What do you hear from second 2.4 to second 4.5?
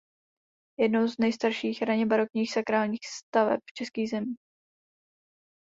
sakrálních staveb v českých zemích.